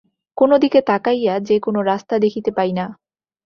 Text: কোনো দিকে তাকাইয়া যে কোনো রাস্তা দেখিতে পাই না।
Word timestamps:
কোনো 0.37 0.55
দিকে 0.57 0.79
তাকাইয়া 0.81 1.33
যে 1.39 1.55
কোনো 1.59 1.79
রাস্তা 1.81 2.15
দেখিতে 2.19 2.51
পাই 2.51 2.71
না। 2.73 2.85